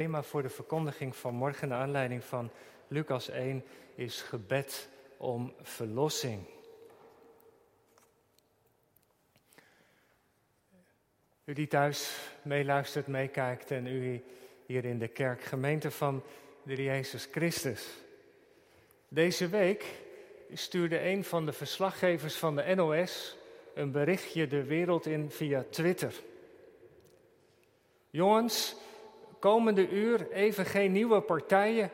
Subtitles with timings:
[0.00, 2.50] thema voor de verkondiging van morgen naar aanleiding van
[2.88, 3.64] Lucas 1
[3.94, 6.46] is gebed om verlossing.
[11.44, 14.22] U die thuis meeluistert, meekijkt en u
[14.66, 16.22] hier in de kerk, gemeente van
[16.62, 17.88] de Jezus Christus.
[19.08, 19.84] Deze week
[20.52, 23.36] stuurde een van de verslaggevers van de NOS
[23.74, 26.14] een berichtje de wereld in via Twitter.
[28.10, 28.76] Jongens,
[29.40, 31.90] komende uur even geen nieuwe partijen,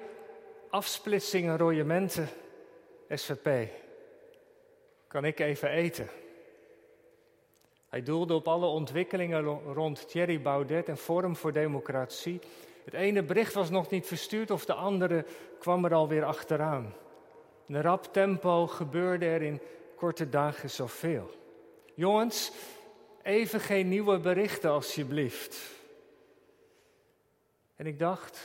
[0.70, 2.28] afsplitsingen, royementen,
[3.09, 3.70] SVP.
[5.09, 6.09] Kan ik even eten?
[7.88, 12.40] Hij doelde op alle ontwikkelingen rond Thierry Baudet en Forum voor Democratie.
[12.84, 15.24] Het ene bericht was nog niet verstuurd of de andere
[15.59, 16.95] kwam er alweer achteraan.
[17.66, 19.60] In een rap tempo gebeurde er in
[19.96, 21.30] korte dagen zoveel.
[21.95, 22.52] Jongens,
[23.23, 25.59] even geen nieuwe berichten alsjeblieft.
[27.77, 28.41] En ik dacht,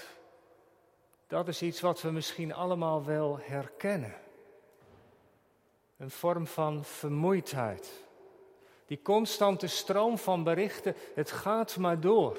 [1.28, 4.14] dat is iets wat we misschien allemaal wel herkennen.
[5.98, 8.04] Een vorm van vermoeidheid.
[8.86, 12.38] Die constante stroom van berichten, het gaat maar door.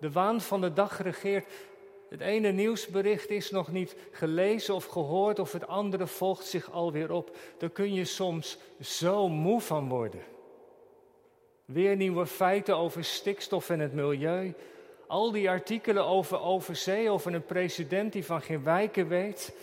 [0.00, 1.52] De waan van de dag regeert.
[2.08, 7.12] Het ene nieuwsbericht is nog niet gelezen of gehoord of het andere volgt zich alweer
[7.12, 7.36] op.
[7.58, 10.22] Daar kun je soms zo moe van worden.
[11.64, 14.54] Weer nieuwe feiten over stikstof en het milieu.
[15.12, 19.54] Al die artikelen over overzee, over een president die van geen wijken weet.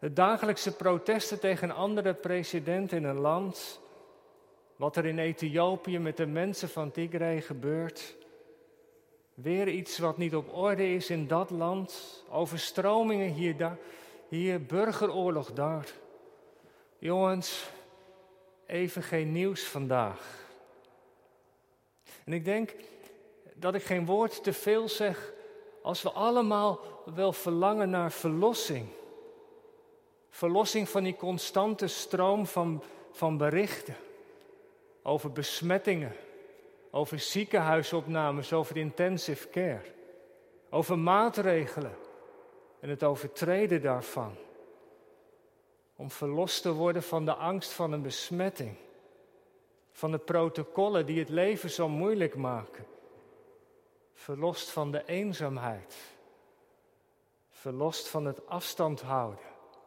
[0.00, 3.80] De dagelijkse protesten tegen andere presidenten in een land.
[4.76, 8.16] Wat er in Ethiopië met de mensen van Tigray gebeurt.
[9.34, 12.22] Weer iets wat niet op orde is in dat land.
[12.30, 13.78] Overstromingen hier, daar,
[14.28, 15.86] hier burgeroorlog daar.
[16.98, 17.70] Jongens,
[18.66, 20.46] even geen nieuws vandaag.
[22.24, 22.74] En ik denk
[23.60, 25.32] dat ik geen woord te veel zeg
[25.82, 26.80] als we allemaal
[27.14, 28.88] wel verlangen naar verlossing.
[30.30, 33.96] Verlossing van die constante stroom van, van berichten
[35.02, 36.12] over besmettingen,
[36.90, 39.84] over ziekenhuisopnames, over intensive care,
[40.70, 41.96] over maatregelen
[42.80, 44.34] en het overtreden daarvan.
[45.96, 48.76] Om verlost te worden van de angst van een besmetting,
[49.92, 52.84] van de protocollen die het leven zo moeilijk maken
[54.18, 55.96] verlost van de eenzaamheid,
[57.50, 59.44] verlost van het afstand houden,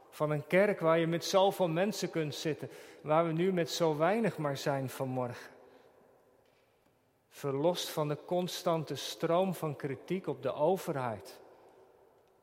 [0.10, 2.70] van een kerk waar je met zoveel mensen kunt zitten,
[3.02, 5.52] waar we nu met zo weinig maar zijn vanmorgen.
[7.30, 11.40] Verlost van de constante stroom van kritiek op de overheid.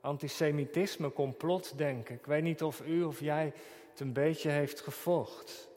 [0.00, 2.14] Antisemitisme, complotdenken.
[2.14, 3.52] Ik weet niet of u of jij
[3.90, 5.68] het een beetje heeft gevolgd.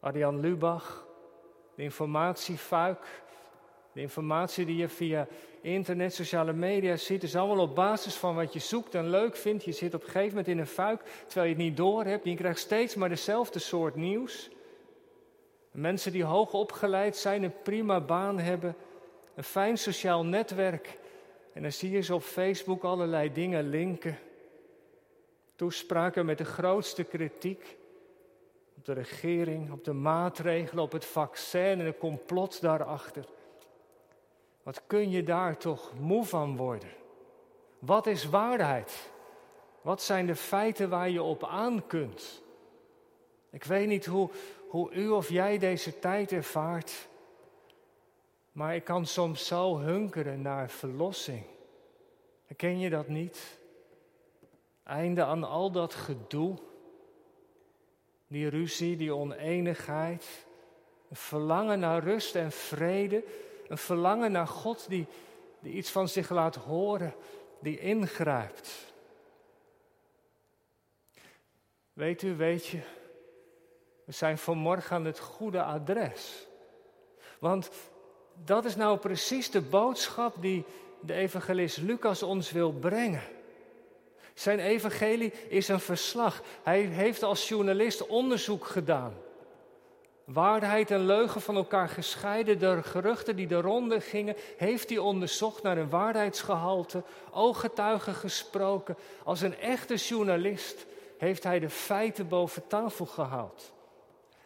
[0.00, 1.06] Arjan Lubach,
[1.74, 3.22] de informatiefuik,
[3.92, 5.26] de informatie die je via
[5.60, 9.64] internet, sociale media ziet, is allemaal op basis van wat je zoekt en leuk vindt.
[9.64, 12.24] Je zit op een gegeven moment in een fuik, terwijl je het niet door hebt.
[12.24, 14.50] Je krijgt steeds maar dezelfde soort nieuws.
[15.70, 18.76] Mensen die hoog opgeleid zijn, een prima baan hebben,
[19.34, 20.98] een fijn sociaal netwerk.
[21.52, 24.18] En dan zie je ze op Facebook allerlei dingen linken.
[25.56, 27.76] Toespraken met de grootste kritiek
[28.76, 33.24] op de regering, op de maatregelen, op het vaccin en het complot daarachter.
[34.62, 36.90] Wat kun je daar toch moe van worden?
[37.78, 39.10] Wat is waarheid?
[39.80, 42.42] Wat zijn de feiten waar je op aan kunt?
[43.50, 44.30] Ik weet niet hoe,
[44.68, 47.08] hoe u of jij deze tijd ervaart,
[48.52, 51.44] maar ik kan soms zo hunkeren naar verlossing.
[52.56, 53.58] Ken je dat niet?
[54.82, 56.58] Einde aan al dat gedoe,
[58.26, 60.46] die ruzie, die oneenigheid,
[61.08, 63.24] een verlangen naar rust en vrede
[63.72, 65.06] een verlangen naar God die,
[65.60, 67.14] die iets van zich laat horen,
[67.60, 68.92] die ingrijpt.
[71.92, 72.80] Weet u, weet je,
[74.04, 76.46] we zijn vanmorgen aan het goede adres.
[77.38, 77.70] Want
[78.44, 80.64] dat is nou precies de boodschap die
[81.00, 83.22] de evangelist Lucas ons wil brengen.
[84.34, 86.42] Zijn evangelie is een verslag.
[86.62, 89.14] Hij heeft als journalist onderzoek gedaan.
[90.24, 95.62] Waarheid en leugen van elkaar gescheiden, de geruchten die de ronde gingen, heeft hij onderzocht
[95.62, 98.96] naar een waarheidsgehalte, ooggetuigen gesproken.
[99.24, 100.86] Als een echte journalist
[101.18, 103.72] heeft hij de feiten boven tafel gehaald.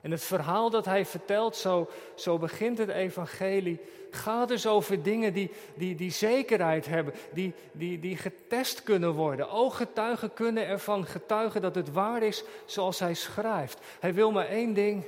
[0.00, 3.81] En het verhaal dat hij vertelt, zo, zo begint het evangelie,
[4.11, 9.50] gaat dus over dingen die, die, die zekerheid hebben, die, die, die getest kunnen worden.
[9.50, 13.78] Ooggetuigen kunnen ervan getuigen dat het waar is zoals hij schrijft.
[14.00, 15.05] Hij wil maar één ding,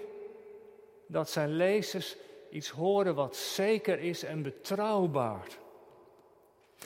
[1.09, 2.17] dat zijn lezers
[2.51, 5.47] iets horen wat zeker is en betrouwbaar.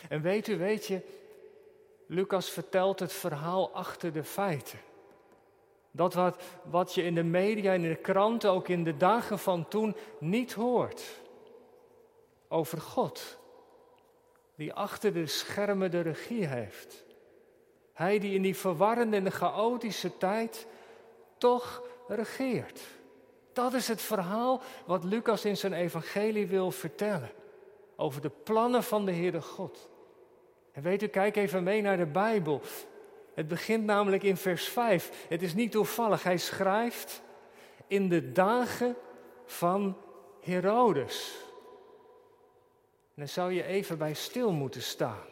[0.09, 1.01] En weet u, weet je,
[2.07, 4.79] Lucas vertelt het verhaal achter de feiten.
[5.91, 9.39] Dat wat, wat je in de media en in de kranten, ook in de dagen
[9.39, 11.03] van toen, niet hoort.
[12.49, 13.39] Over God,
[14.55, 17.05] die achter de schermen de regie heeft.
[17.93, 20.67] Hij die in die verwarrende en chaotische tijd
[21.39, 22.81] toch regeert.
[23.53, 27.31] Dat is het verhaal wat Lucas in zijn evangelie wil vertellen.
[27.97, 29.89] Over de plannen van de Heere God.
[30.73, 32.61] En weet u, kijk even mee naar de Bijbel.
[33.35, 35.27] Het begint namelijk in vers 5.
[35.29, 36.23] Het is niet toevallig.
[36.23, 37.23] Hij schrijft
[37.87, 38.97] in de dagen
[39.45, 39.97] van
[40.41, 41.37] Herodes.
[43.15, 45.31] En dan zou je even bij stil moeten staan.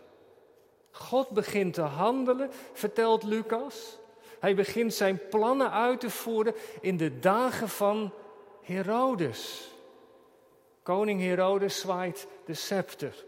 [0.90, 3.98] God begint te handelen, vertelt Lucas.
[4.40, 8.12] Hij begint zijn plannen uit te voeren in de dagen van
[8.62, 9.70] Herodes.
[10.82, 13.24] Koning Herodes zwaait de scepter.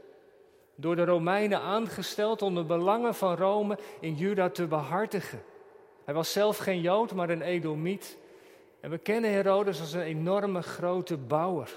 [0.75, 5.43] Door de Romeinen aangesteld om de belangen van Rome in Juda te behartigen.
[6.05, 8.19] Hij was zelf geen Jood, maar een Edomiet.
[8.81, 11.71] En we kennen Herodes als een enorme grote bouwer.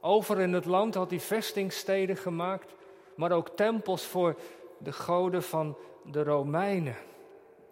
[0.00, 2.74] Over in het land had hij vestingsteden gemaakt,
[3.14, 4.36] maar ook tempels voor
[4.78, 6.96] de goden van de Romeinen.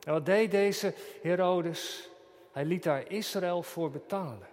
[0.05, 2.09] En wat deed deze Herodes?
[2.53, 4.49] Hij liet daar Israël voor betalen.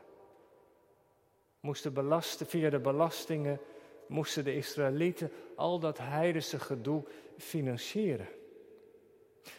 [1.59, 3.59] Moesten belasten, via de belastingen
[4.07, 7.03] moesten de Israëlieten al dat heidense gedoe
[7.37, 8.27] financieren.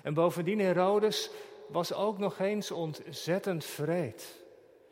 [0.03, 1.31] En bovendien, Herodes
[1.69, 4.41] was ook nog eens ontzettend vreed.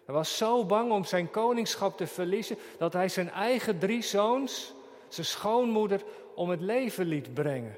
[0.05, 4.75] Hij was zo bang om zijn koningschap te verliezen dat hij zijn eigen drie zoons,
[5.09, 6.03] zijn schoonmoeder,
[6.35, 7.77] om het leven liet brengen.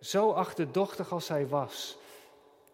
[0.00, 1.98] Zo achterdochtig als hij was.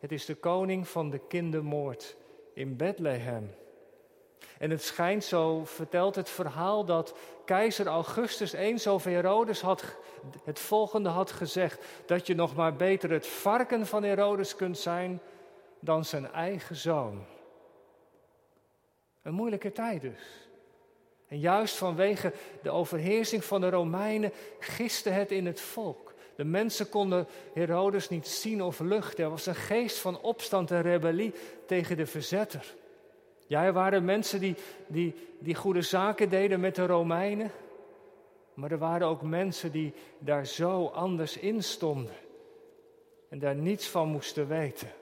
[0.02, 2.16] Het is de koning van de kindermoord
[2.54, 3.54] in Bethlehem.
[4.58, 7.14] En het schijnt zo, vertelt het verhaal, dat
[7.44, 9.96] keizer Augustus eens over Herodes had,
[10.44, 15.20] het volgende had gezegd: dat je nog maar beter het varken van Herodes kunt zijn
[15.81, 17.25] dan zijn eigen zoon.
[19.22, 20.49] Een moeilijke tijd dus.
[21.28, 22.32] En juist vanwege
[22.62, 26.12] de overheersing van de Romeinen giste het in het volk.
[26.37, 29.25] De mensen konden Herodes niet zien of luchten.
[29.25, 31.34] Er was een geest van opstand en rebellie
[31.67, 32.75] tegen de verzetter.
[33.46, 34.55] Ja, er waren mensen die,
[34.87, 37.50] die, die goede zaken deden met de Romeinen.
[38.55, 42.14] Maar er waren ook mensen die daar zo anders in stonden.
[43.28, 44.93] En daar niets van moesten weten.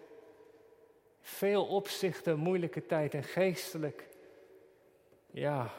[1.20, 4.08] Veel opzichten, moeilijke tijd en geestelijk.
[5.30, 5.70] Ja,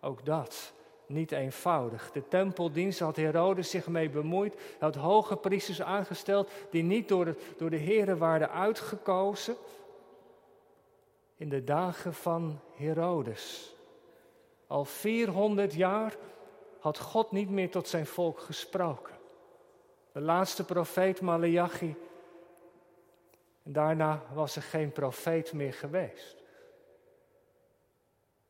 [0.00, 0.72] ook dat
[1.14, 2.10] niet eenvoudig.
[2.12, 4.54] De tempeldienst had Herodes zich mee bemoeid.
[4.54, 9.56] Hij had hoge priesters aangesteld die niet door de, door de heren waren uitgekozen.
[11.36, 13.74] In de dagen van Herodes.
[14.66, 16.16] Al 400 jaar
[16.78, 19.14] had God niet meer tot zijn volk gesproken.
[20.12, 21.96] De laatste profeet Malachi.
[23.62, 26.43] En daarna was er geen profeet meer geweest.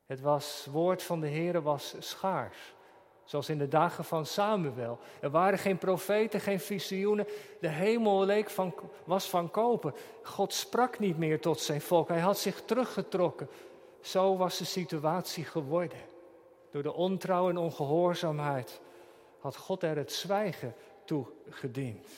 [0.06, 2.74] Het was, woord van de Heer was schaars.
[3.24, 4.98] Zoals in de dagen van Samuel.
[5.20, 7.26] Er waren geen profeten, geen visioenen.
[7.60, 8.74] De hemel leek van,
[9.04, 9.94] was van kopen.
[10.22, 12.08] God sprak niet meer tot zijn volk.
[12.08, 13.48] Hij had zich teruggetrokken.
[14.00, 15.98] Zo was de situatie geworden.
[16.70, 18.80] Door de ontrouw en ongehoorzaamheid
[19.38, 20.74] had God er het zwijgen
[21.04, 22.08] toe gediend.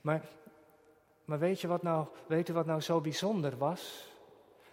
[0.00, 0.24] Maar,
[1.24, 4.13] maar weet, je wat nou, weet je wat nou zo bijzonder was?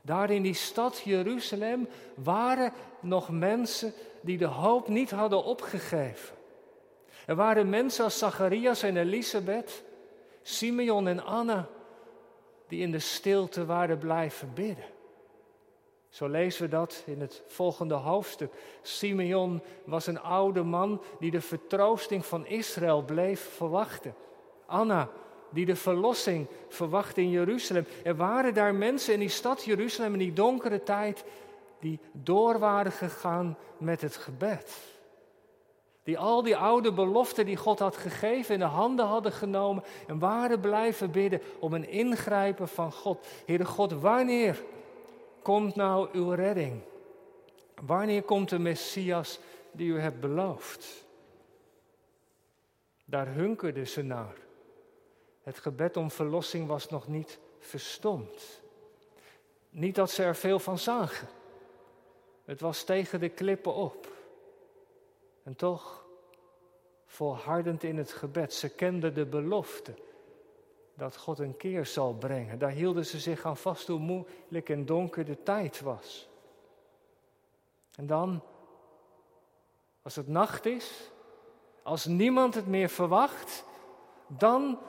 [0.01, 6.35] Daar in die stad Jeruzalem waren nog mensen die de hoop niet hadden opgegeven.
[7.25, 9.83] Er waren mensen als Zacharias en Elisabeth,
[10.41, 11.67] Simeon en Anna,
[12.67, 14.85] die in de stilte waren blijven bidden.
[16.09, 18.53] Zo lezen we dat in het volgende hoofdstuk.
[18.81, 24.15] Simeon was een oude man die de vertroosting van Israël bleef verwachten.
[24.65, 25.09] Anna
[25.51, 27.85] die de verlossing verwachtte in Jeruzalem.
[28.03, 31.23] Er waren daar mensen in die stad Jeruzalem in die donkere tijd
[31.79, 34.77] die door waren gegaan met het gebed.
[36.03, 40.19] Die al die oude beloften die God had gegeven in de handen hadden genomen en
[40.19, 43.27] waren blijven bidden om een ingrijpen van God.
[43.45, 44.63] Heere God, wanneer
[45.41, 46.81] komt nou uw redding?
[47.81, 49.39] Wanneer komt de Messias
[49.71, 51.05] die u hebt beloofd?
[53.05, 54.35] Daar hunkerden ze naar.
[55.41, 58.61] Het gebed om verlossing was nog niet verstomd.
[59.69, 61.27] Niet dat ze er veel van zagen.
[62.45, 64.07] Het was tegen de klippen op.
[65.43, 66.05] En toch,
[67.05, 69.93] volhardend in het gebed, ze kenden de belofte
[70.93, 72.59] dat God een keer zal brengen.
[72.59, 76.29] Daar hielden ze zich aan vast hoe moeilijk en donker de tijd was.
[77.95, 78.43] En dan,
[80.01, 81.11] als het nacht is
[81.83, 83.65] Als niemand het meer verwacht,
[84.27, 84.79] dan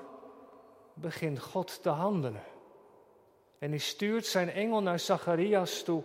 [0.94, 2.42] begint God te handelen.
[3.58, 6.02] En hij stuurt zijn engel naar Zacharias toe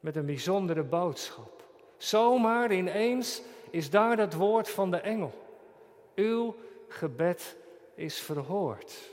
[0.00, 1.64] met een bijzondere boodschap.
[1.96, 5.32] Zomaar ineens is daar dat woord van de engel.
[6.14, 6.56] Uw
[6.88, 7.56] gebed
[7.94, 9.12] is verhoord.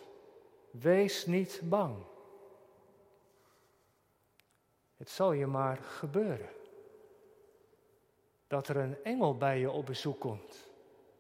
[0.72, 1.96] Wees niet bang.
[4.98, 6.50] Het zal je maar gebeuren.
[8.48, 10.68] Dat er een engel bij je op bezoek komt.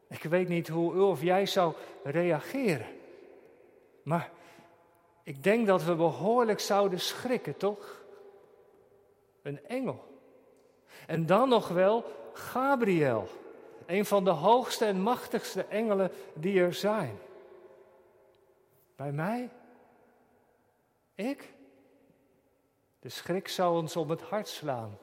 [0.07, 1.73] Ik weet niet hoe u of jij zou
[2.03, 2.87] reageren.
[4.05, 4.31] Maar
[5.23, 8.03] ik denk dat we behoorlijk zouden schrikken, toch?
[9.41, 10.03] Een engel.
[11.07, 13.27] En dan nog wel Gabriel,
[13.85, 17.19] een van de hoogste en machtigste engelen die er zijn.
[18.95, 19.49] Bij mij?
[21.15, 21.53] Ik?
[22.99, 24.97] De schrik zou ons om het hart slaan.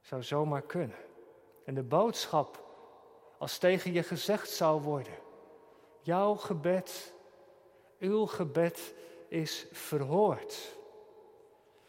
[0.00, 0.98] Zou zomaar kunnen.
[1.64, 2.64] En de boodschap,
[3.38, 5.18] als tegen je gezegd zou worden:
[6.00, 7.14] Jouw gebed,
[8.00, 8.94] uw gebed
[9.28, 10.78] is verhoord.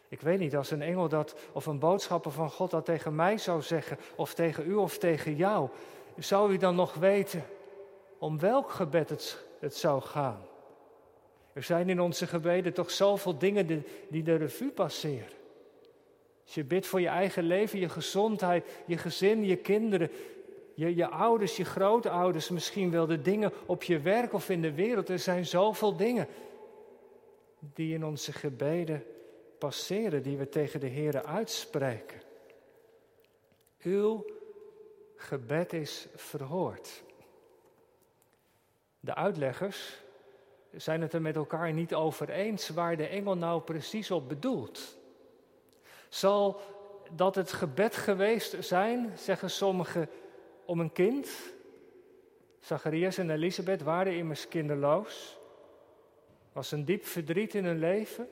[0.08, 3.38] Ik weet niet, als een engel dat, of een boodschapper van God dat tegen mij
[3.38, 5.68] zou zeggen, of tegen u of tegen jou,
[6.18, 7.44] zou u dan nog weten
[8.18, 10.40] om welk gebed het, het zou gaan?
[11.52, 15.40] Er zijn in onze gebeden toch zoveel dingen die, die de revue passeren.
[16.44, 20.10] Als je bidt voor je eigen leven, je gezondheid, je gezin, je kinderen,
[20.74, 24.72] je, je ouders, je grootouders, misschien wel de dingen op je werk of in de
[24.72, 25.08] wereld.
[25.08, 26.28] Er zijn zoveel dingen
[27.58, 29.04] die in onze gebeden
[29.58, 32.20] passeren, die we tegen de Heer uitspreken.
[33.82, 34.26] Uw
[35.16, 37.02] gebed is verhoord.
[39.00, 40.00] De uitleggers
[40.72, 44.98] zijn het er met elkaar niet over eens waar de engel nou precies op bedoelt.
[46.08, 46.60] Zal
[47.12, 50.08] dat het gebed geweest zijn, zeggen sommigen,
[50.64, 51.28] om een kind?
[52.60, 55.38] Zacharias en Elisabeth waren immers kinderloos.
[56.52, 58.28] Was een diep verdriet in hun leven.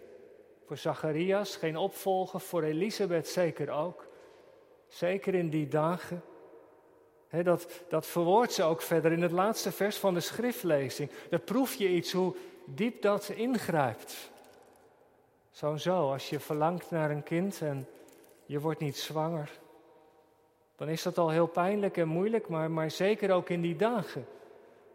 [0.66, 4.06] Voor Zacharias geen opvolger, voor Elisabeth zeker ook.
[4.88, 6.22] Zeker in die dagen.
[7.42, 11.10] dat, dat verwoordt ze ook verder in het laatste vers van de schriftlezing.
[11.30, 12.34] Daar proef je iets hoe
[12.64, 14.30] diep dat ingrijpt.
[15.50, 17.88] Zo zo, als je verlangt naar een kind en
[18.46, 19.50] je wordt niet zwanger,
[20.80, 24.26] dan is dat al heel pijnlijk en moeilijk, maar, maar zeker ook in die dagen.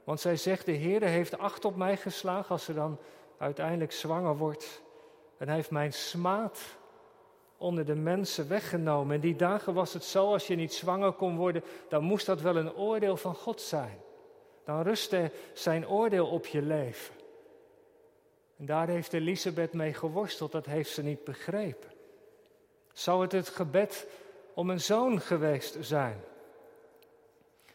[0.03, 2.97] Want zij zegt, de Heer heeft acht op mij geslagen als ze dan
[3.37, 4.81] uiteindelijk zwanger wordt.
[5.37, 6.59] En hij heeft mijn smaad
[7.57, 9.15] onder de mensen weggenomen.
[9.15, 12.41] In die dagen was het zo, als je niet zwanger kon worden, dan moest dat
[12.41, 13.97] wel een oordeel van God zijn.
[14.63, 17.15] Dan rustte zijn oordeel op je leven.
[18.57, 21.91] En daar heeft Elisabeth mee geworsteld, dat heeft ze niet begrepen.
[22.93, 24.07] Zou het het gebed
[24.55, 26.23] om een zoon geweest zijn?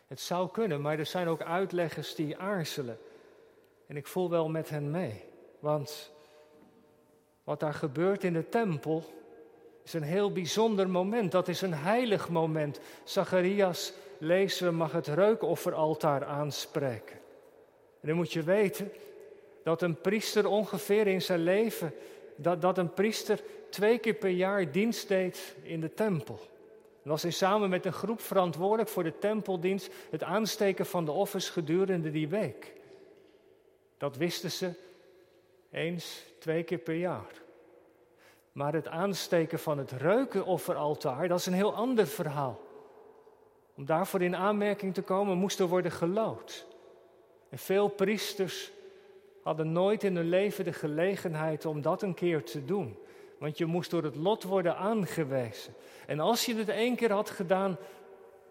[0.07, 2.99] Het zou kunnen, maar er zijn ook uitleggers die aarzelen.
[3.87, 5.25] En ik voel wel met hen mee.
[5.59, 6.13] Want
[7.45, 9.05] wat daar gebeurt in de tempel
[9.85, 11.33] is een heel bijzonder moment.
[11.33, 12.81] Dat is een heilig moment.
[13.05, 17.17] Zacharias, lezen we, mag het reukofferaltaar aanspreken.
[18.01, 18.93] En dan moet je weten
[19.63, 21.95] dat een priester ongeveer in zijn leven,
[22.37, 26.41] dat, dat een priester twee keer per jaar dienst deed in de tempel.
[27.03, 31.11] En was hij samen met een groep verantwoordelijk voor de tempeldienst, het aansteken van de
[31.11, 32.73] offers gedurende die week.
[33.99, 34.73] Dat wisten ze
[35.71, 37.33] eens, twee keer per jaar.
[38.53, 42.61] Maar het aansteken van het reukenofferaltaar, dat is een heel ander verhaal.
[43.75, 46.67] Om daarvoor in aanmerking te komen, moest er worden gelood.
[47.49, 48.73] En veel priesters
[49.43, 52.99] hadden nooit in hun leven de gelegenheid om dat een keer te doen.
[53.41, 55.75] Want je moest door het lot worden aangewezen.
[56.07, 57.79] En als je het één keer had gedaan,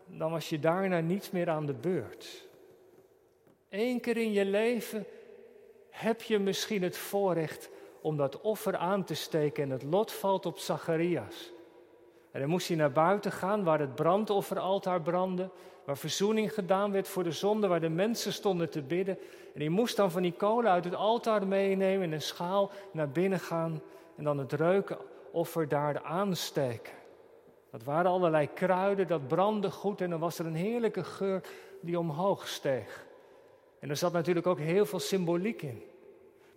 [0.05, 2.47] dan was je daarna niet meer aan de beurt.
[3.69, 5.05] Eén keer in je leven
[5.89, 7.69] heb je misschien het voorrecht
[8.01, 11.51] om dat offer aan te steken en het lot valt op Zacharias.
[12.31, 15.49] En dan moest hij naar buiten gaan waar het brandofferaltaar brandde,
[15.85, 19.17] waar verzoening gedaan werd voor de zonde, waar de mensen stonden te bidden.
[19.53, 23.09] En hij moest dan van die kolen uit het altaar meenemen in een schaal naar
[23.09, 23.81] binnen gaan
[24.19, 26.93] en dan het reukenoffer daar aansteken.
[27.71, 31.41] Dat waren allerlei kruiden, dat brandde goed en dan was er een heerlijke geur
[31.79, 33.05] die omhoog steeg.
[33.79, 35.83] En er zat natuurlijk ook heel veel symboliek in.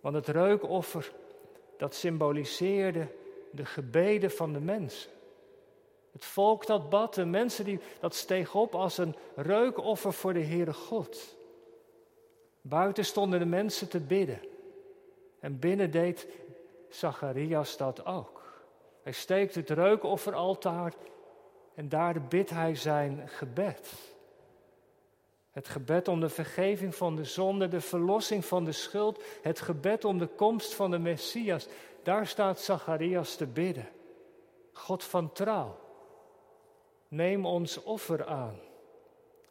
[0.01, 1.11] Want het reukoffer,
[1.77, 3.07] dat symboliseerde
[3.51, 5.11] de gebeden van de mensen.
[6.11, 10.43] Het volk dat bad, de mensen die, dat steeg op als een reukoffer voor de
[10.43, 11.35] Heere God.
[12.61, 14.39] Buiten stonden de mensen te bidden.
[15.39, 16.27] En binnen deed
[16.95, 18.41] Zacharias dat ook.
[19.03, 20.93] Hij steekt het reukofferaltaar
[21.75, 23.93] en daar bidt hij zijn gebed.
[25.51, 30.05] Het gebed om de vergeving van de zonde, de verlossing van de schuld, het gebed
[30.05, 31.67] om de komst van de Messias.
[32.03, 33.89] Daar staat Zacharias te bidden.
[34.71, 35.79] God van trouw,
[37.07, 38.59] neem ons offer aan.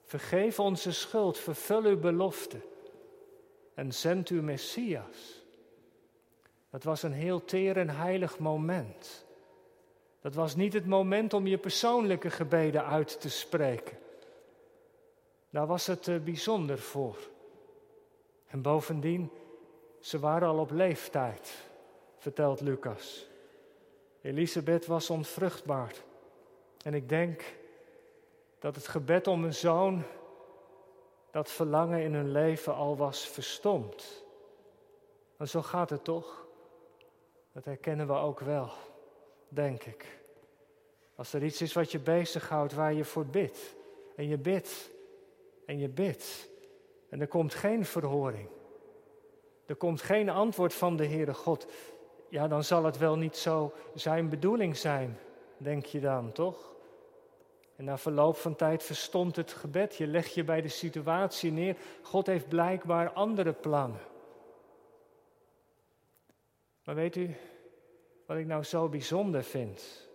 [0.03, 2.61] Vergeef onze schuld, vervul uw belofte
[3.75, 5.42] en zend uw Messias.
[6.73, 9.27] Dat was een heel teer en heilig moment.
[10.21, 13.99] Dat was niet het moment om je persoonlijke gebeden uit te spreken.
[15.51, 17.17] Daar was het eh, bijzonder voor.
[18.47, 19.31] En bovendien,
[20.01, 21.69] ze waren al op leeftijd,
[22.19, 23.29] vertelt Lucas.
[24.21, 25.95] Elisabeth was onvruchtbaar.
[26.85, 27.45] En ik denk
[28.59, 30.03] dat het gebed om een zoon,
[31.31, 34.25] dat verlangen in hun leven al was verstomd.
[35.37, 36.42] En zo gaat het toch?
[37.53, 38.71] Dat herkennen we ook wel,
[39.49, 40.21] denk ik.
[41.15, 43.75] Als er iets is wat je bezighoudt waar je voor bidt.
[44.17, 44.91] En je bidt.
[45.67, 46.49] En je bidt.
[47.09, 48.49] En er komt geen verhoring.
[49.67, 51.67] Er komt geen antwoord van de Heere God.
[52.29, 55.19] Ja, dan zal het wel niet zo zijn bedoeling zijn,
[55.57, 56.75] denk je dan, toch?
[57.77, 59.97] En na verloop van tijd verstomt het gebed.
[59.97, 61.77] Je legt je bij de situatie neer.
[62.03, 64.01] God heeft blijkbaar andere plannen.
[66.85, 67.35] Maar weet u
[68.27, 70.09] wat ik nou zo bijzonder vind?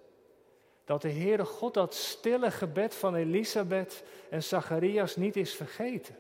[0.85, 6.15] Dat de Heere God dat stille gebed van Elisabeth en Zacharias niet is vergeten.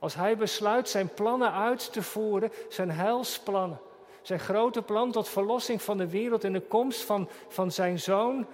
[0.00, 3.80] Als hij besluit zijn plannen uit te voeren, zijn heilsplannen,
[4.22, 8.46] zijn grote plan tot verlossing van de wereld en de komst van, van zijn zoon,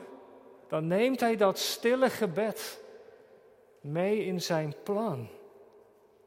[0.68, 2.80] dan neemt hij dat stille gebed
[3.80, 5.28] mee in zijn plan.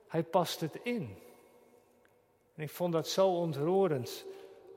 [0.07, 1.17] Hij past het in.
[2.55, 4.25] En ik vond dat zo ontroerend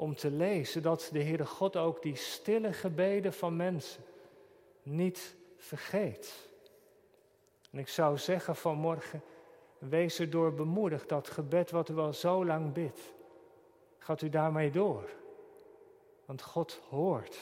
[0.00, 4.04] om te lezen dat de Heere God ook die stille gebeden van mensen
[4.82, 6.48] niet vergeet.
[7.70, 9.22] En ik zou zeggen vanmorgen,
[9.78, 13.00] wees er door bemoedigd dat gebed wat u al zo lang bidt.
[13.98, 15.08] Gaat u daarmee door.
[16.24, 17.38] Want God hoort.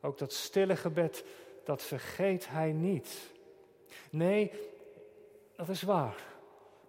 [0.00, 1.24] Ook dat stille gebed,
[1.64, 3.32] dat vergeet Hij niet.
[4.10, 4.52] Nee,
[5.56, 6.29] dat is waar.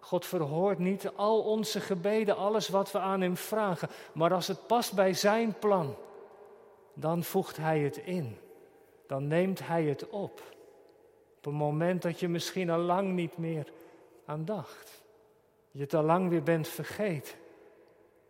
[0.04, 3.88] God verhoort niet al onze gebeden, alles wat we aan Hem vragen.
[4.12, 5.96] Maar als het past bij Zijn plan,
[6.94, 8.38] dan voegt Hij het in.
[9.06, 10.42] Dan neemt Hij het op.
[11.36, 13.72] Op een moment dat je misschien al lang niet meer
[14.24, 15.02] aan dacht.
[15.70, 17.34] Je het al lang weer bent vergeten.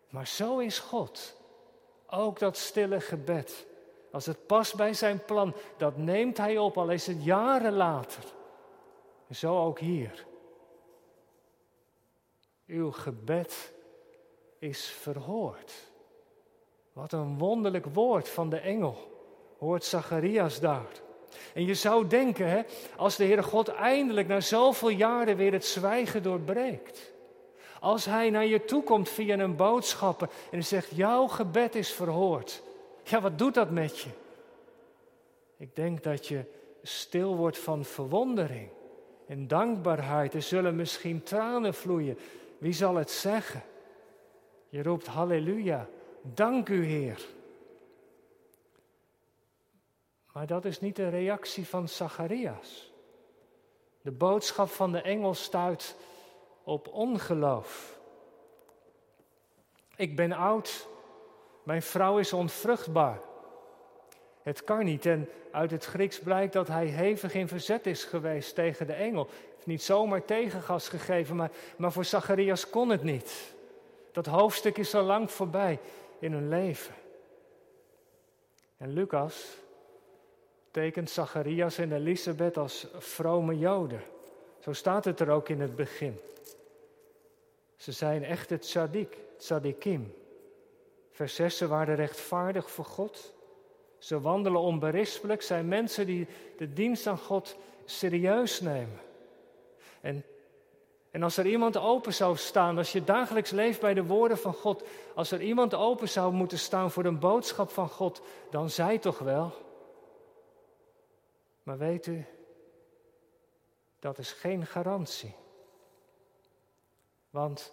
[0.08, 1.40] Maar zo is God.
[2.06, 3.66] Ook dat stille gebed.
[4.10, 8.24] Als het past bij zijn plan, dat neemt hij op, al is het jaren later.
[9.30, 10.26] Zo ook hier.
[12.72, 13.72] Uw gebed
[14.58, 15.72] is verhoord.
[16.92, 18.96] Wat een wonderlijk woord van de engel,
[19.58, 20.86] hoort Zacharias daar.
[21.54, 22.62] En je zou denken, hè,
[22.96, 27.12] als de Heere God eindelijk na zoveel jaren weer het zwijgen doorbreekt.
[27.80, 32.62] Als Hij naar je toe komt via een boodschappen en zegt, jouw gebed is verhoord.
[33.04, 34.10] Ja, wat doet dat met je?
[35.56, 36.44] Ik denk dat je
[36.82, 38.68] stil wordt van verwondering
[39.26, 40.34] en dankbaarheid.
[40.34, 42.18] Er zullen misschien tranen vloeien.
[42.62, 43.62] Wie zal het zeggen?
[44.68, 45.88] Je roept halleluja,
[46.22, 47.26] dank u Heer.
[50.32, 52.92] Maar dat is niet de reactie van Zacharias.
[54.02, 55.96] De boodschap van de engel stuit
[56.62, 57.98] op ongeloof.
[59.96, 60.88] Ik ben oud,
[61.62, 63.20] mijn vrouw is onvruchtbaar.
[64.42, 65.06] Het kan niet.
[65.06, 69.28] En uit het Grieks blijkt dat hij hevig in verzet is geweest tegen de engel.
[69.64, 73.54] Niet zomaar tegengas gegeven, maar, maar voor Zacharias kon het niet.
[74.12, 75.78] Dat hoofdstuk is al lang voorbij
[76.18, 76.94] in hun leven.
[78.76, 79.56] En Lucas
[80.70, 84.02] tekent Zacharias en Elisabeth als vrome Joden.
[84.60, 86.20] Zo staat het er ook in het begin.
[87.76, 90.14] Ze zijn echte tzadik, tzadikim.
[91.10, 93.32] Vers 6, ze waren rechtvaardig voor God.
[93.98, 99.00] Ze wandelen onberispelijk, zijn mensen die de dienst aan God serieus nemen.
[100.02, 100.24] En,
[101.10, 104.54] en als er iemand open zou staan, als je dagelijks leeft bij de woorden van
[104.54, 104.82] God,
[105.14, 109.18] als er iemand open zou moeten staan voor een boodschap van God, dan zij toch
[109.18, 109.52] wel.
[111.62, 112.26] Maar weet u,
[113.98, 115.34] dat is geen garantie.
[117.30, 117.72] Want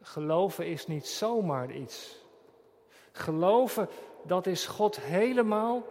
[0.00, 2.16] geloven is niet zomaar iets.
[3.12, 3.88] Geloven,
[4.22, 5.82] dat is God helemaal.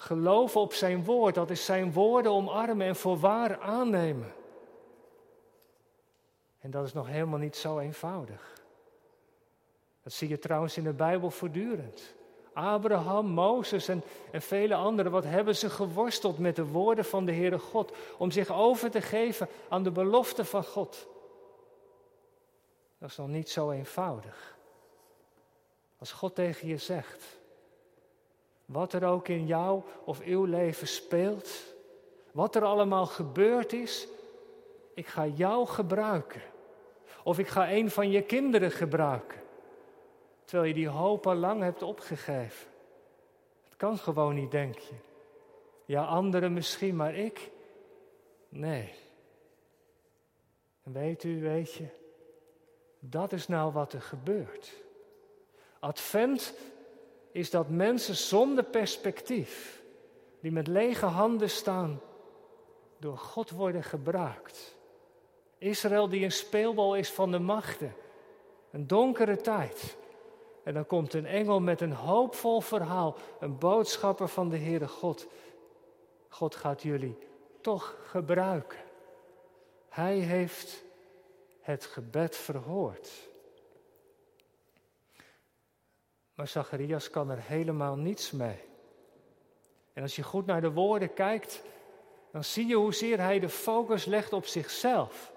[0.00, 4.32] Geloven op zijn woord, dat is zijn woorden omarmen en voor waar aannemen.
[6.58, 8.62] En dat is nog helemaal niet zo eenvoudig.
[10.02, 12.14] Dat zie je trouwens in de Bijbel voortdurend.
[12.52, 17.32] Abraham, Mozes en, en vele anderen, wat hebben ze geworsteld met de woorden van de
[17.32, 21.06] Heere God om zich over te geven aan de belofte van God.
[22.98, 24.56] Dat is nog niet zo eenvoudig.
[25.98, 27.37] Als God tegen je zegt,
[28.68, 31.74] wat er ook in jou of uw leven speelt,
[32.32, 34.08] wat er allemaal gebeurd is,
[34.94, 36.42] ik ga jou gebruiken.
[37.24, 39.40] Of ik ga een van je kinderen gebruiken.
[40.44, 42.68] Terwijl je die hoop al lang hebt opgegeven.
[43.64, 44.94] Het kan gewoon niet, denk je.
[45.84, 47.50] Ja, anderen misschien, maar ik?
[48.48, 48.94] Nee.
[50.82, 51.86] En weet u, weet je,
[53.00, 54.72] dat is nou wat er gebeurt.
[55.78, 56.54] Advent
[57.38, 59.82] is dat mensen zonder perspectief,
[60.40, 62.00] die met lege handen staan,
[62.98, 64.76] door God worden gebruikt.
[65.58, 67.94] Israël die een speelbal is van de machten.
[68.70, 69.96] Een donkere tijd.
[70.64, 75.26] En dan komt een engel met een hoopvol verhaal, een boodschapper van de Heere God.
[76.28, 77.18] God gaat jullie
[77.60, 78.78] toch gebruiken.
[79.88, 80.84] Hij heeft
[81.60, 83.10] het gebed verhoord.
[86.38, 88.58] Maar Zacharias kan er helemaal niets mee.
[89.92, 91.62] En als je goed naar de woorden kijkt,
[92.32, 95.32] dan zie je hoezeer hij de focus legt op zichzelf.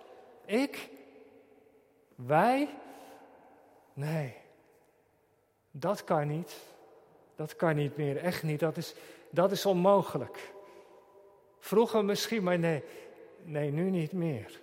[0.46, 0.90] Ik?
[2.16, 2.70] Wij?
[3.94, 4.36] Nee,
[5.72, 6.56] dat kan niet.
[7.36, 8.60] Dat kan niet meer, echt niet.
[8.60, 8.94] Dat is,
[9.30, 10.54] dat is onmogelijk.
[11.60, 12.84] Vroeger misschien, maar nee,
[13.44, 14.60] nee, nu niet meer.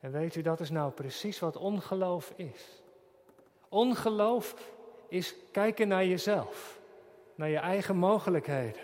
[0.00, 2.82] En weet u, dat is nou precies wat ongeloof is.
[3.68, 4.76] Ongeloof
[5.08, 6.80] is kijken naar jezelf,
[7.34, 8.82] naar je eigen mogelijkheden,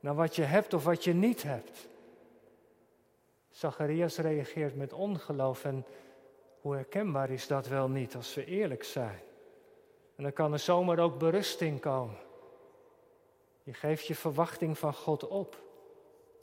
[0.00, 1.88] naar wat je hebt of wat je niet hebt.
[3.50, 5.84] Zacharias reageert met ongeloof en
[6.60, 9.20] hoe herkenbaar is dat wel niet als we eerlijk zijn.
[10.16, 12.16] En dan kan er zomaar ook berusting komen.
[13.62, 15.62] Je geeft je verwachting van God op.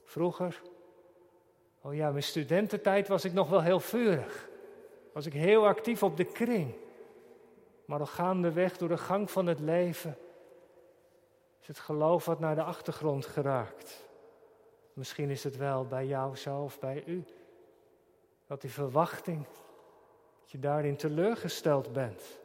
[0.03, 0.61] Vroeger,
[1.81, 4.49] oh ja, mijn studententijd was ik nog wel heel vurig.
[5.13, 6.73] Was ik heel actief op de kring.
[7.91, 10.17] Maar al gaandeweg door de gang van het leven
[11.61, 14.07] is het geloof wat naar de achtergrond geraakt.
[14.93, 17.23] Misschien is het wel bij jou zo of bij u.
[18.45, 19.45] Dat die verwachting,
[20.41, 22.39] dat je daarin teleurgesteld bent.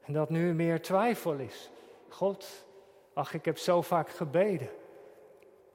[0.00, 1.70] En dat nu meer twijfel is.
[2.08, 2.66] God,
[3.12, 4.70] ach, ik heb zo vaak gebeden.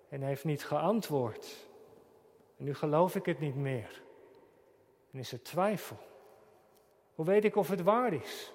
[0.09, 1.67] En heeft niet geantwoord.
[2.57, 4.01] En nu geloof ik het niet meer.
[5.11, 5.97] En is er twijfel.
[7.15, 8.51] Hoe weet ik of het waar is?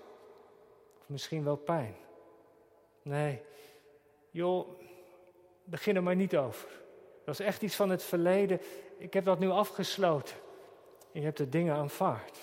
[1.12, 1.94] Misschien wel pijn.
[3.02, 3.40] Nee,
[4.30, 4.68] joh,
[5.64, 6.68] begin er maar niet over.
[7.24, 8.60] Dat is echt iets van het verleden.
[8.98, 10.36] Ik heb dat nu afgesloten.
[11.10, 12.38] Je hebt de dingen aanvaard.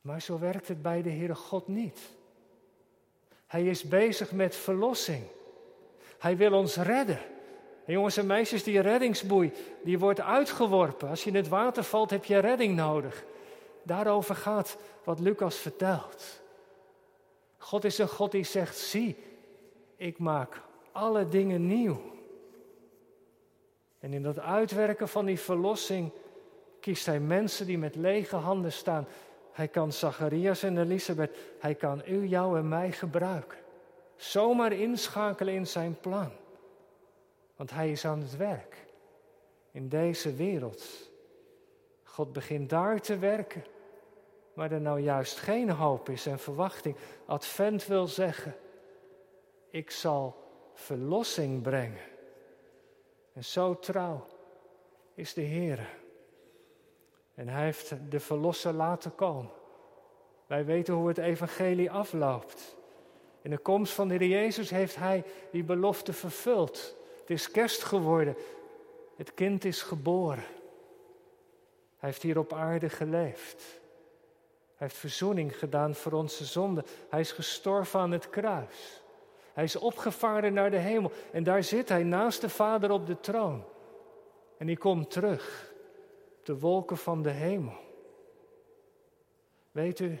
[0.00, 2.00] Maar zo werkt het bij de Heere God niet.
[3.46, 5.24] Hij is bezig met verlossing.
[6.18, 7.18] Hij wil ons redden.
[7.84, 9.52] En jongens en meisjes, die reddingsboei,
[9.84, 11.08] die wordt uitgeworpen.
[11.08, 13.24] Als je in het water valt, heb je redding nodig.
[13.90, 16.40] Daarover gaat wat Lucas vertelt.
[17.56, 19.16] God is een God die zegt, zie,
[19.96, 20.60] ik maak
[20.92, 22.00] alle dingen nieuw.
[23.98, 26.12] En in dat uitwerken van die verlossing
[26.80, 29.06] kiest hij mensen die met lege handen staan.
[29.52, 33.58] Hij kan Zacharias en Elisabeth, hij kan u, jou en mij gebruiken.
[34.16, 36.30] Zomaar inschakelen in zijn plan.
[37.56, 38.86] Want hij is aan het werk.
[39.70, 40.84] In deze wereld.
[42.02, 43.64] God begint daar te werken.
[44.54, 46.96] Waar er nou juist geen hoop is en verwachting.
[47.26, 48.56] Advent wil zeggen,
[49.70, 50.36] ik zal
[50.74, 52.02] verlossing brengen.
[53.32, 54.26] En zo trouw
[55.14, 55.88] is de Heer.
[57.34, 59.50] En hij heeft de verlosser laten komen.
[60.46, 62.76] Wij weten hoe het evangelie afloopt.
[63.42, 66.96] In de komst van de Heer Jezus heeft hij die belofte vervuld.
[67.20, 68.36] Het is kerst geworden.
[69.16, 70.44] Het kind is geboren.
[71.96, 73.79] Hij heeft hier op aarde geleefd.
[74.80, 76.84] Hij heeft verzoening gedaan voor onze zonden.
[77.08, 79.02] Hij is gestorven aan het kruis.
[79.52, 83.20] Hij is opgevaren naar de hemel en daar zit hij naast de Vader op de
[83.20, 83.64] troon.
[84.58, 85.72] En hij komt terug,
[86.38, 87.76] op de wolken van de hemel.
[89.70, 90.18] Weet u,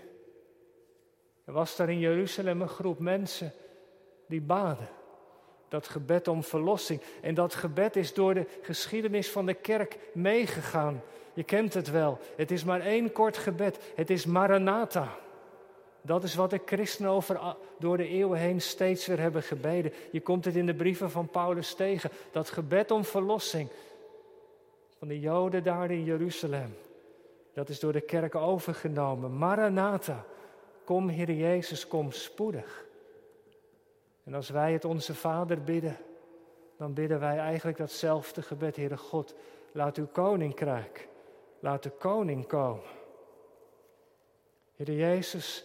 [1.44, 3.52] er was daar in Jeruzalem een groep mensen
[4.26, 4.88] die baden.
[5.68, 7.02] Dat gebed om verlossing.
[7.22, 11.02] En dat gebed is door de geschiedenis van de kerk meegegaan.
[11.34, 12.18] Je kent het wel.
[12.36, 13.78] Het is maar één kort gebed.
[13.94, 15.16] Het is Maranatha.
[16.02, 17.40] Dat is wat de christenen over,
[17.78, 19.92] door de eeuwen heen steeds weer hebben gebeden.
[20.10, 22.10] Je komt het in de brieven van Paulus tegen.
[22.30, 23.68] Dat gebed om verlossing
[24.98, 26.76] van de Joden daar in Jeruzalem.
[27.52, 29.38] Dat is door de kerk overgenomen.
[29.38, 30.24] Maranatha,
[30.84, 32.84] kom Heer Jezus, kom spoedig.
[34.24, 35.96] En als wij het onze Vader bidden,
[36.76, 39.34] dan bidden wij eigenlijk datzelfde gebed, Heere God,
[39.72, 41.08] laat uw koninkrijk,
[41.60, 42.98] laat de koning komen.
[44.76, 45.64] Heer Jezus,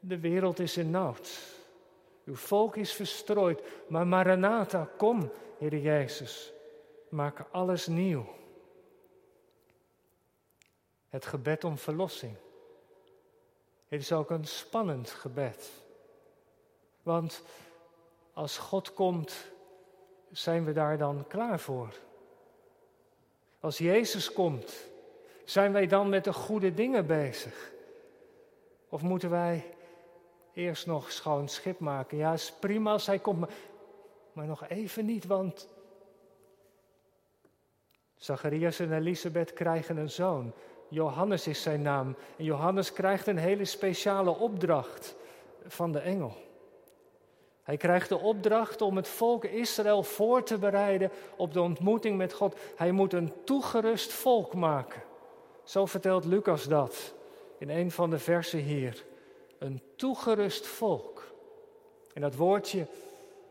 [0.00, 1.52] de wereld is in nood.
[2.24, 6.52] Uw volk is verstrooid, maar Maranatha, kom, Heer Jezus,
[7.08, 8.26] maak alles nieuw.
[11.08, 12.36] Het gebed om verlossing.
[13.88, 15.70] Het is ook een spannend gebed.
[17.02, 17.42] Want
[18.32, 19.50] als God komt,
[20.30, 21.94] zijn we daar dan klaar voor?
[23.60, 24.86] Als Jezus komt,
[25.44, 27.72] zijn wij dan met de goede dingen bezig?
[28.88, 29.74] Of moeten wij
[30.52, 32.16] eerst nog schoon schip maken?
[32.16, 33.50] Ja, is prima als hij komt, maar,
[34.32, 35.68] maar nog even niet, want
[38.16, 40.52] Zacharias en Elisabeth krijgen een zoon.
[40.88, 42.16] Johannes is zijn naam.
[42.36, 45.16] En Johannes krijgt een hele speciale opdracht
[45.66, 46.36] van de engel.
[47.62, 52.32] Hij krijgt de opdracht om het volk Israël voor te bereiden op de ontmoeting met
[52.32, 52.56] God.
[52.76, 55.02] Hij moet een toegerust volk maken.
[55.64, 57.14] Zo vertelt Lucas dat
[57.58, 59.04] in een van de versen hier.
[59.58, 61.32] Een toegerust volk.
[62.14, 62.86] En dat woordje,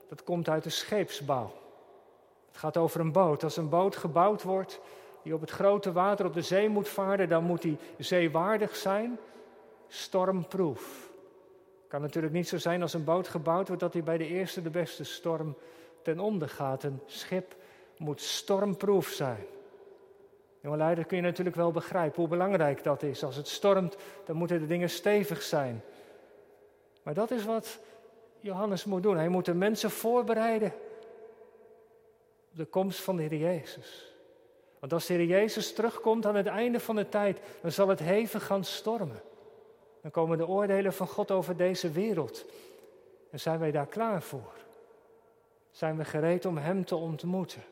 [0.09, 1.51] dat komt uit de scheepsbouw.
[2.47, 3.43] Het gaat over een boot.
[3.43, 4.79] Als een boot gebouwd wordt
[5.23, 9.19] die op het grote water op de zee moet varen, dan moet die zeewaardig zijn,
[9.87, 11.11] stormproof
[11.93, 14.61] kan natuurlijk niet zo zijn als een boot gebouwd wordt dat hij bij de eerste
[14.61, 15.55] de beste storm
[16.01, 16.83] ten onder gaat.
[16.83, 17.55] Een schip
[17.97, 19.45] moet stormproof zijn.
[20.63, 23.23] Jonge leider kun je natuurlijk wel begrijpen hoe belangrijk dat is.
[23.23, 23.95] Als het stormt,
[24.25, 25.83] dan moeten de dingen stevig zijn.
[27.03, 27.79] Maar dat is wat
[28.39, 29.17] Johannes moet doen.
[29.17, 30.73] Hij moet de mensen voorbereiden
[32.51, 34.13] op de komst van de Heer Jezus.
[34.79, 37.99] Want als de Heer Jezus terugkomt aan het einde van de tijd, dan zal het
[37.99, 39.21] hevig gaan stormen.
[40.01, 42.45] Dan komen de oordelen van God over deze wereld.
[43.29, 44.53] En zijn wij daar klaar voor?
[45.71, 47.63] Zijn we gereed om Hem te ontmoeten?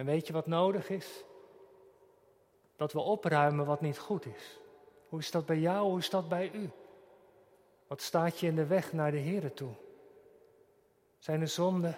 [0.00, 1.24] En weet je wat nodig is?
[2.76, 4.60] Dat we opruimen wat niet goed is.
[5.08, 5.88] Hoe is dat bij jou?
[5.88, 6.70] Hoe is dat bij u?
[7.86, 9.72] Wat staat je in de weg naar de Here toe?
[11.18, 11.96] Zijn er zonden?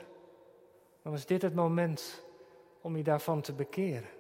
[1.02, 2.22] Dan is dit het moment
[2.80, 4.10] om je daarvan te bekeren.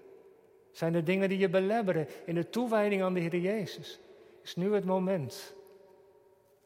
[0.70, 4.00] Zijn er dingen die je belebberen in de toewijding aan de Heer Jezus?
[4.42, 5.54] is nu het moment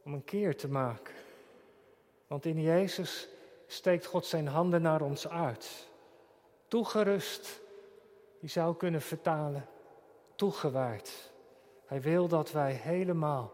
[0.02, 1.14] om een keer te maken.
[2.26, 3.28] Want in Jezus
[3.66, 5.94] steekt God zijn handen naar ons uit.
[6.68, 7.60] Toegerust,
[8.40, 9.68] die zou kunnen vertalen,
[10.34, 11.32] toegewijd.
[11.86, 13.52] Hij wil dat wij helemaal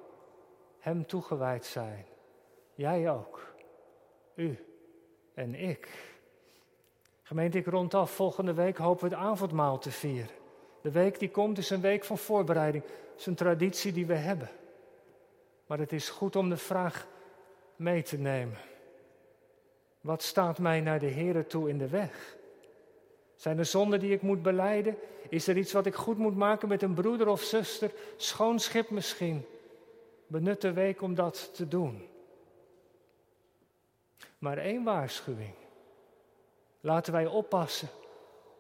[0.79, 2.07] Hem toegewijd zijn.
[2.75, 3.55] Jij ook.
[4.35, 4.59] U
[5.35, 6.11] en ik.
[7.23, 8.11] Gemeente, ik rondaf.
[8.11, 10.35] Volgende week hopen we het avondmaal te vieren.
[10.81, 12.85] De week die komt is een week van voorbereiding.
[12.85, 14.51] Het is een traditie die we hebben.
[15.67, 17.07] Maar het is goed om de vraag
[17.77, 18.59] mee te nemen.
[20.01, 22.37] Wat staat mij naar de Here toe in de weg?
[23.43, 24.97] Zijn er zonden die ik moet beleiden?
[25.29, 27.93] Is er iets wat ik goed moet maken met een broeder of zuster?
[28.17, 29.47] Schoon schip misschien.
[30.27, 32.09] Benut de week om dat te doen.
[34.39, 35.55] Maar één waarschuwing.
[36.81, 37.89] Laten wij oppassen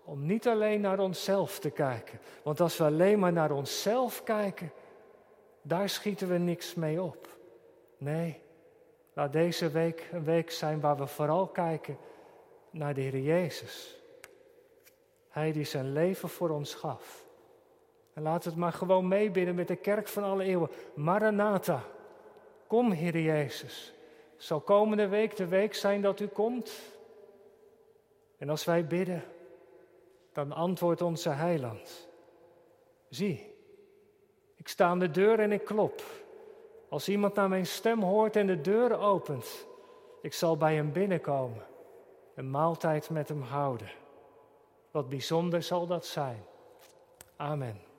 [0.04, 2.18] om niet alleen naar onszelf te kijken.
[2.42, 4.72] Want als we alleen maar naar onszelf kijken,
[5.62, 7.28] daar schieten we niks mee op.
[7.98, 8.40] Nee,
[9.12, 11.96] laat deze week een week zijn waar we vooral kijken
[12.70, 14.01] naar de Heer Jezus.
[15.32, 17.24] Hij die zijn leven voor ons gaf.
[18.12, 20.70] En laat het maar gewoon meebidden met de kerk van alle eeuwen.
[20.94, 21.82] Maranatha,
[22.66, 23.92] kom Heer Jezus.
[24.36, 26.72] Zal komende week de week zijn dat u komt.
[28.38, 29.24] En als wij bidden,
[30.32, 32.08] dan antwoordt onze heiland.
[33.08, 33.54] Zie,
[34.56, 36.02] ik sta aan de deur en ik klop.
[36.88, 39.66] Als iemand naar mijn stem hoort en de deur opent,
[40.22, 41.66] ik zal bij hem binnenkomen,
[42.34, 44.01] een maaltijd met hem houden.
[44.92, 46.44] Wat bijzonder zal dat zijn.
[47.36, 47.91] Amen.